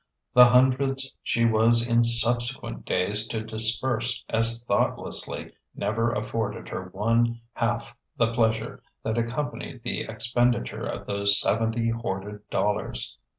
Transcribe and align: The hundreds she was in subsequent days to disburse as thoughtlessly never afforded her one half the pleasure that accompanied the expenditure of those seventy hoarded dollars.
The 0.33 0.47
hundreds 0.47 1.13
she 1.21 1.45
was 1.45 1.87
in 1.87 2.03
subsequent 2.03 2.85
days 2.85 3.27
to 3.27 3.43
disburse 3.43 4.25
as 4.29 4.63
thoughtlessly 4.65 5.53
never 5.75 6.11
afforded 6.11 6.69
her 6.69 6.85
one 6.85 7.39
half 7.53 7.95
the 8.17 8.33
pleasure 8.33 8.81
that 9.03 9.19
accompanied 9.19 9.83
the 9.83 10.01
expenditure 10.01 10.87
of 10.87 11.05
those 11.05 11.39
seventy 11.39 11.89
hoarded 11.89 12.49
dollars. 12.49 13.19